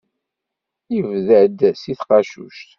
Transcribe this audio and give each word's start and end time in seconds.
Yebda-d 0.93 1.59
si 1.81 1.93
tqacuct. 1.99 2.67